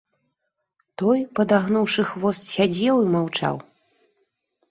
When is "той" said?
1.01-1.19